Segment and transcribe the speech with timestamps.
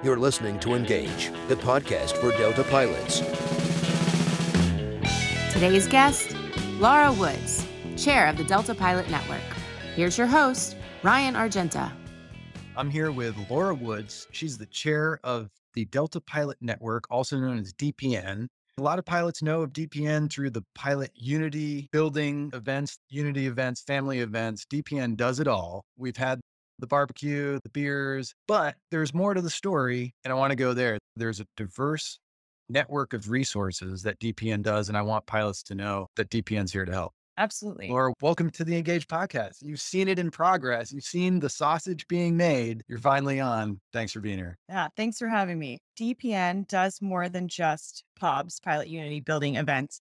[0.00, 3.18] You're listening to Engage, the podcast for Delta pilots.
[5.52, 6.36] Today's guest,
[6.78, 9.42] Laura Woods, chair of the Delta Pilot Network.
[9.96, 11.90] Here's your host, Ryan Argenta.
[12.76, 14.28] I'm here with Laura Woods.
[14.30, 18.46] She's the chair of the Delta Pilot Network, also known as DPN.
[18.78, 23.82] A lot of pilots know of DPN through the pilot unity building events, unity events,
[23.82, 24.64] family events.
[24.72, 25.82] DPN does it all.
[25.96, 26.38] We've had
[26.78, 30.14] the barbecue, the beers, but there's more to the story.
[30.24, 30.98] And I want to go there.
[31.16, 32.18] There's a diverse
[32.68, 34.88] network of resources that DPN does.
[34.88, 37.12] And I want pilots to know that DPN's here to help.
[37.38, 37.88] Absolutely.
[37.88, 39.58] Laura, welcome to the Engage podcast.
[39.62, 40.92] You've seen it in progress.
[40.92, 42.82] You've seen the sausage being made.
[42.88, 43.80] You're finally on.
[43.92, 44.58] Thanks for being here.
[44.68, 45.78] Yeah, thanks for having me.
[45.98, 50.00] DPN does more than just pubs, Pilot Unity building events.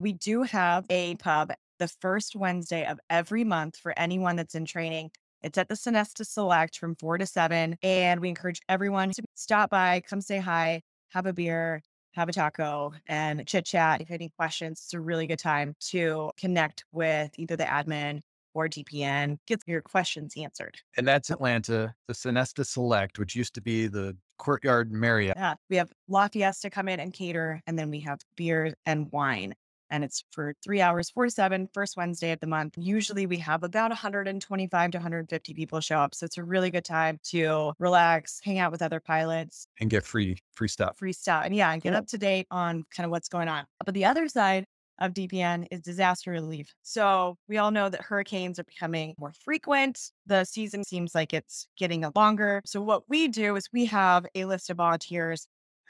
[0.00, 4.66] We do have a pub the first Wednesday of every month for anyone that's in
[4.66, 5.10] training.
[5.42, 7.76] It's at the Sonesta Select from four to seven.
[7.82, 12.32] And we encourage everyone to stop by, come say hi, have a beer, have a
[12.32, 14.00] taco and chit chat.
[14.00, 17.64] If you have any questions, it's a really good time to connect with either the
[17.64, 18.20] admin
[18.54, 20.76] or DPN, get your questions answered.
[20.96, 25.36] And that's Atlanta, the Sonesta Select, which used to be the Courtyard Marriott.
[25.36, 25.54] Yeah.
[25.68, 29.54] We have La Fiesta come in and cater, and then we have beer and wine
[29.90, 32.74] and it's for three hours, four to seven, first Wednesday of the month.
[32.76, 36.14] Usually we have about 125 to 150 people show up.
[36.14, 40.04] So it's a really good time to relax, hang out with other pilots, and get
[40.04, 40.98] free free stuff.
[40.98, 41.44] Free stuff.
[41.44, 43.64] And yeah, and get up to date on kind of what's going on.
[43.84, 44.66] But the other side
[44.98, 46.74] of DPN is disaster relief.
[46.82, 50.00] So we all know that hurricanes are becoming more frequent.
[50.26, 52.62] The season seems like it's getting longer.
[52.64, 55.46] So what we do is we have a list of volunteers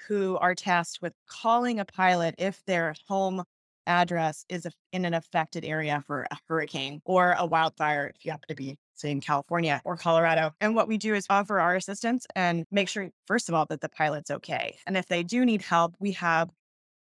[0.09, 3.45] who are tasked with calling a pilot if their home
[3.87, 8.49] address is in an affected area for a hurricane or a wildfire if you happen
[8.49, 10.53] to be say in California or Colorado.
[10.61, 13.81] And what we do is offer our assistance and make sure first of all that
[13.81, 14.77] the pilot's okay.
[14.87, 16.51] And if they do need help, we have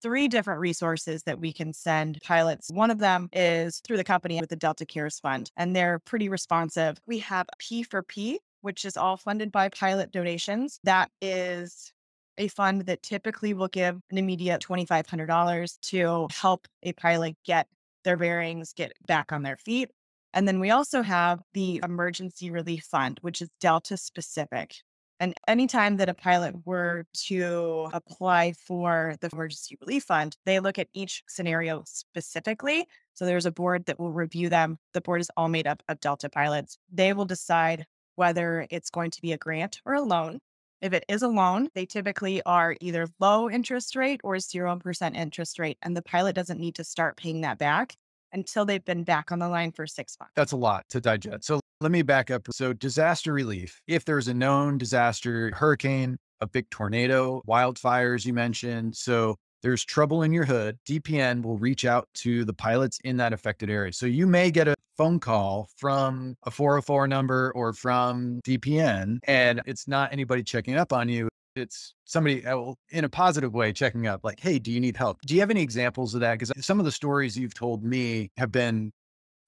[0.02, 2.70] three different resources that we can send pilots.
[2.70, 6.30] One of them is through the company with the Delta Cares Fund, and they're pretty
[6.30, 6.98] responsive.
[7.08, 10.80] We have P for P, which is all funded by pilot donations.
[10.84, 11.92] That is
[12.38, 17.68] a fund that typically will give an immediate $2,500 to help a pilot get
[18.04, 19.90] their bearings, get back on their feet.
[20.34, 24.76] And then we also have the Emergency Relief Fund, which is Delta specific.
[25.20, 30.78] And anytime that a pilot were to apply for the Emergency Relief Fund, they look
[30.78, 32.86] at each scenario specifically.
[33.14, 34.78] So there's a board that will review them.
[34.94, 36.78] The board is all made up of Delta pilots.
[36.92, 37.86] They will decide
[38.16, 40.40] whether it's going to be a grant or a loan.
[40.86, 45.58] If it is a loan, they typically are either low interest rate or 0% interest
[45.58, 47.96] rate, and the pilot doesn't need to start paying that back
[48.34, 50.34] until they've been back on the line for six months.
[50.36, 51.46] That's a lot to digest.
[51.46, 52.44] So let me back up.
[52.52, 58.96] So, disaster relief, if there's a known disaster, hurricane, a big tornado, wildfires, you mentioned.
[58.96, 63.34] So, there's trouble in your hood, DPN will reach out to the pilots in that
[63.34, 63.92] affected area.
[63.92, 69.64] So you may get a phone call from a 404 number or from DPN, and
[69.66, 71.30] it's not anybody checking up on you.
[71.56, 75.18] It's somebody uh, in a positive way checking up, like, hey, do you need help?
[75.26, 76.38] Do you have any examples of that?
[76.38, 78.92] Because some of the stories you've told me have been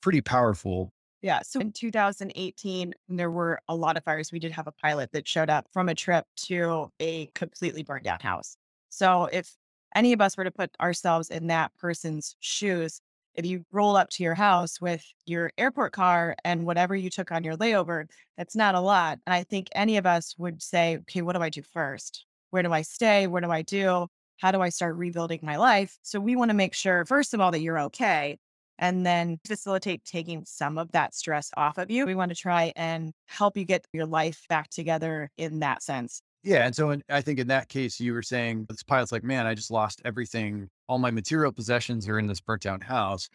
[0.01, 0.89] pretty powerful.
[1.22, 1.41] Yeah.
[1.44, 4.31] So in 2018, there were a lot of fires.
[4.31, 8.05] We did have a pilot that showed up from a trip to a completely burned
[8.05, 8.57] down house.
[8.89, 9.53] So if
[9.96, 13.02] any of us were to put ourselves in that person's shoes,
[13.36, 17.31] if you roll up to your house with your airport car and whatever you took
[17.31, 18.06] on your layover,
[18.36, 19.20] that's not a lot.
[19.28, 22.26] And I think any of us would say, okay, what do I do first?
[22.50, 23.28] Where do I stay?
[23.28, 24.08] Where do I do?
[24.38, 25.97] How do I start rebuilding my life?
[26.02, 28.38] So we want to make sure, first of all, that you're okay.
[28.80, 32.06] And then facilitate taking some of that stress off of you.
[32.06, 36.22] We want to try and help you get your life back together in that sense.
[36.47, 36.66] Yeah.
[36.66, 39.46] And so in, I think in that case, you were saying this pilot's like, man,
[39.46, 40.69] I just lost everything.
[40.88, 43.28] All my material possessions are in this burnt down house.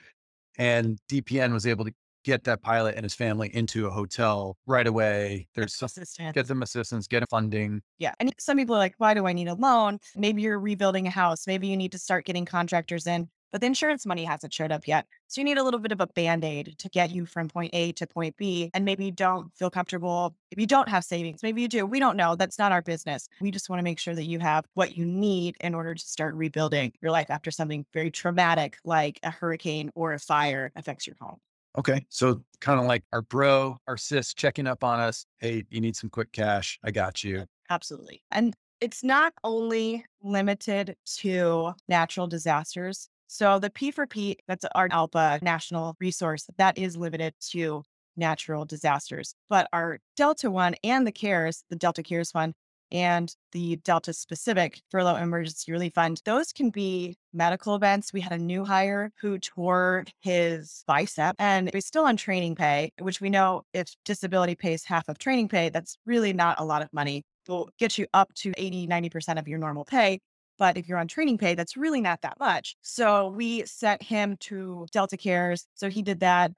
[0.57, 1.93] And DPN was able to
[2.25, 5.47] get that pilot and his family into a hotel right away.
[5.55, 5.91] There's some,
[6.33, 7.83] get them assistance, get funding.
[7.99, 8.15] Yeah.
[8.19, 9.99] And some people are like, why do I need a loan?
[10.17, 11.47] Maybe you're rebuilding a house.
[11.47, 14.89] Maybe you need to start getting contractors in but the insurance money hasn't showed up
[14.89, 15.07] yet.
[15.29, 17.71] So you need a little bit of a band aid to get you from point
[17.75, 18.71] A to point B.
[18.75, 20.35] And maybe you don't feel comfortable.
[20.51, 21.87] If you don't have savings, maybe you do.
[21.87, 22.35] We don't know.
[22.35, 23.29] That's not our business.
[23.41, 26.05] We just want to make sure that you have what you need in order to
[26.05, 31.07] start rebuilding your life after something very traumatic like a hurricane or a fire affects
[31.07, 31.37] your home.
[31.79, 32.05] Okay.
[32.11, 35.25] So kind of like our bro, our sis checking up on us.
[35.39, 36.79] Hey, you need some quick cash.
[36.85, 37.47] I got you.
[37.71, 38.23] Absolutely.
[38.31, 43.09] And it's not only limited to natural disasters.
[43.33, 47.83] So the P4P, that's our ALPA national resource, that is limited to
[48.15, 49.35] natural disasters.
[49.49, 52.53] But our Delta one and the CARES, the Delta CARES Fund,
[52.91, 58.13] and the Delta specific furlough emergency relief fund, those can be medical events.
[58.13, 62.93] We had a new hire who tore his bicep and he's still on training pay,
[63.01, 66.83] which we know if disability pays half of training pay, that's really not a lot
[66.83, 67.23] of money.
[67.49, 70.21] Will get you up to 80, 90% of your normal pay.
[70.59, 72.77] But if you're on training pay, that's really not that much.
[72.83, 75.67] So we sent him to Delta Cares.
[75.75, 76.53] So he did that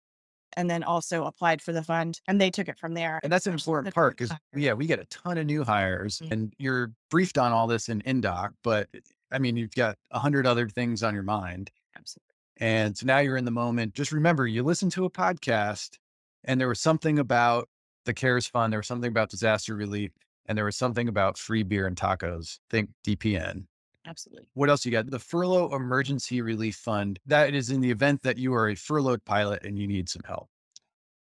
[0.56, 3.20] and then also applied for the fund and they took it from there.
[3.23, 6.32] And that's an important part because, yeah, we get a ton of new hires mm-hmm.
[6.32, 8.88] and you're briefed on all this in InDoc, but
[9.32, 11.70] I mean, you've got a hundred other things on your mind.
[11.96, 12.35] Absolutely.
[12.58, 13.94] And so now you're in the moment.
[13.94, 15.99] Just remember, you listen to a podcast
[16.44, 17.69] and there was something about
[18.05, 20.12] the CARES Fund, there was something about disaster relief,
[20.46, 22.58] and there was something about free beer and tacos.
[22.70, 23.64] Think DPN.
[24.06, 24.49] Absolutely.
[24.55, 25.11] What else you got?
[25.11, 27.19] The Furlough Emergency Relief Fund.
[27.27, 30.23] That is in the event that you are a furloughed pilot and you need some
[30.27, 30.49] help.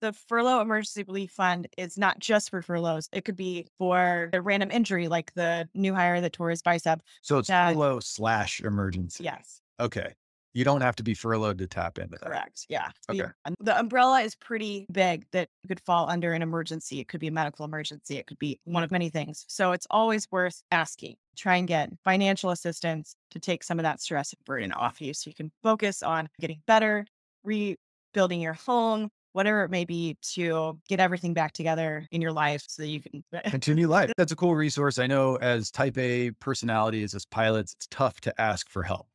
[0.00, 3.08] The Furlough Emergency Relief Fund is not just for furloughs.
[3.12, 7.00] It could be for a random injury, like the new hire that tore his bicep.
[7.22, 9.24] So it's that, furlough slash emergency.
[9.24, 9.62] Yes.
[9.80, 10.14] Okay.
[10.54, 12.26] You don't have to be furloughed to tap into that.
[12.26, 12.66] Correct.
[12.68, 12.90] Yeah.
[13.10, 13.26] Okay.
[13.44, 17.00] The, the umbrella is pretty big that could fall under an emergency.
[17.00, 18.16] It could be a medical emergency.
[18.18, 19.44] It could be one of many things.
[19.48, 21.16] So it's always worth asking.
[21.36, 25.12] Try and get financial assistance to take some of that stress and burden off you
[25.12, 27.04] so you can focus on getting better,
[27.42, 32.62] rebuilding your home, whatever it may be to get everything back together in your life
[32.68, 34.12] so that you can continue life.
[34.16, 35.00] That's a cool resource.
[35.00, 39.08] I know as type A personalities, as pilots, it's tough to ask for help.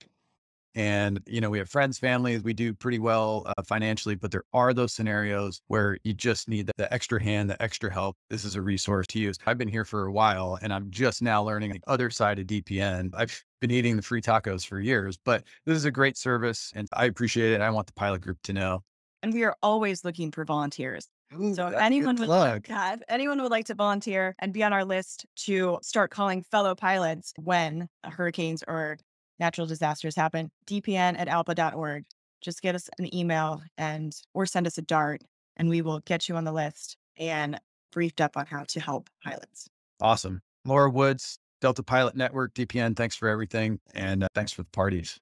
[0.75, 4.43] And, you know, we have friends, families, we do pretty well uh, financially, but there
[4.53, 8.15] are those scenarios where you just need the, the, extra hand, the extra help.
[8.29, 9.37] This is a resource to use.
[9.45, 12.47] I've been here for a while and I'm just now learning the other side of
[12.47, 13.11] DPN.
[13.15, 16.87] I've been eating the free tacos for years, but this is a great service and
[16.93, 17.61] I appreciate it.
[17.61, 18.83] I want the pilot group to know.
[19.23, 21.07] And we are always looking for volunteers.
[21.39, 24.63] Ooh, so if anyone would like, yeah, if anyone would like to volunteer and be
[24.63, 28.97] on our list to start calling fellow pilots when hurricanes or
[29.39, 32.05] natural disasters happen, dpn at alpa.org.
[32.41, 35.21] Just get us an email and or send us a dart
[35.57, 37.59] and we will get you on the list and
[37.91, 39.67] briefed up on how to help pilots.
[40.01, 40.41] Awesome.
[40.65, 43.79] Laura Woods, Delta Pilot Network, DPN, thanks for everything.
[43.93, 45.19] And uh, thanks for the parties.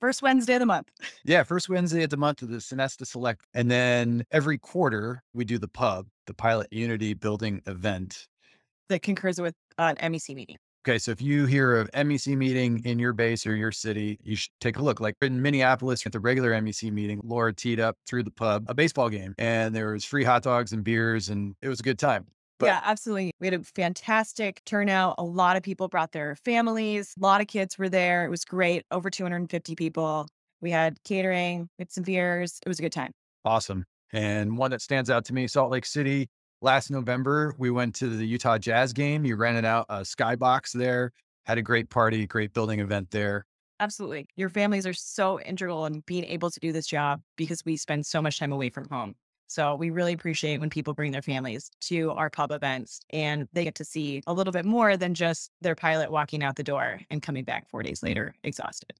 [0.00, 0.88] First Wednesday of the month.
[1.24, 3.44] yeah, first Wednesday of the month of the Sonesta Select.
[3.54, 8.26] And then every quarter, we do the pub, the Pilot Unity Building event.
[8.90, 10.56] That concurs with an MEC meeting.
[10.88, 14.36] Okay, so if you hear of MEC meeting in your base or your city, you
[14.36, 15.00] should take a look.
[15.00, 18.74] Like in Minneapolis at the regular MEC meeting, Laura teed up through the pub a
[18.74, 21.98] baseball game and there was free hot dogs and beers and it was a good
[21.98, 22.24] time.
[22.58, 23.32] But, yeah, absolutely.
[23.38, 25.16] We had a fantastic turnout.
[25.18, 27.12] A lot of people brought their families.
[27.20, 28.24] A lot of kids were there.
[28.24, 28.86] It was great.
[28.90, 30.26] Over 250 people.
[30.62, 32.60] We had catering, we had some beers.
[32.64, 33.12] It was a good time.
[33.44, 33.84] Awesome.
[34.14, 36.30] And one that stands out to me, Salt Lake City,
[36.60, 39.24] last November, we went to the Utah Jazz game.
[39.24, 41.12] You rented out a skybox there,
[41.46, 43.46] had a great party, great building event there.
[43.80, 44.26] Absolutely.
[44.36, 48.04] Your families are so integral in being able to do this job because we spend
[48.04, 49.14] so much time away from home.
[49.46, 53.64] So we really appreciate when people bring their families to our pub events and they
[53.64, 57.00] get to see a little bit more than just their pilot walking out the door
[57.08, 58.92] and coming back four days later exhausted.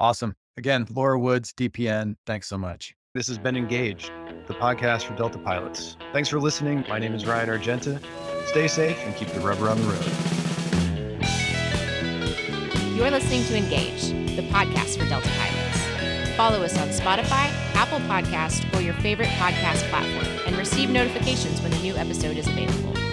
[0.00, 0.34] Awesome.
[0.56, 2.94] Again, Laura Woods, DPN, thanks so much.
[3.14, 4.10] This has been Engaged,
[4.48, 5.96] the podcast for Delta pilots.
[6.12, 6.84] Thanks for listening.
[6.88, 8.00] My name is Ryan Argenta.
[8.46, 10.04] Stay safe and keep the rubber on the road.
[12.96, 16.36] You're listening to Engage, the podcast for Delta pilots.
[16.36, 21.72] Follow us on Spotify, Apple Podcast, or your favorite podcast platform and receive notifications when
[21.72, 23.03] a new episode is available.